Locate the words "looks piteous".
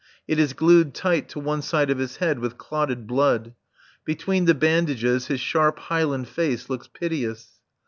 6.71-7.61